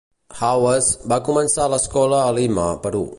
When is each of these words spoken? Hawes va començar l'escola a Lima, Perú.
Hawes 0.37 0.87
va 1.13 1.19
començar 1.29 1.69
l'escola 1.75 2.23
a 2.31 2.33
Lima, 2.41 2.69
Perú. 2.87 3.07